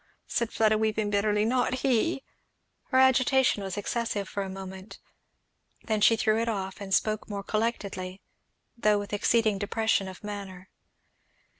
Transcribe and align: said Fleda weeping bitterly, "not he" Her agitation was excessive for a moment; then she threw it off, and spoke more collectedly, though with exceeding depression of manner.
said 0.25 0.51
Fleda 0.51 0.79
weeping 0.79 1.11
bitterly, 1.11 1.45
"not 1.45 1.75
he" 1.85 2.23
Her 2.89 2.97
agitation 2.97 3.61
was 3.61 3.77
excessive 3.77 4.27
for 4.27 4.41
a 4.41 4.49
moment; 4.49 4.97
then 5.83 6.01
she 6.01 6.15
threw 6.15 6.41
it 6.41 6.49
off, 6.49 6.81
and 6.81 6.91
spoke 6.91 7.29
more 7.29 7.43
collectedly, 7.43 8.19
though 8.75 8.97
with 8.97 9.13
exceeding 9.13 9.59
depression 9.59 10.07
of 10.07 10.23
manner. 10.23 10.69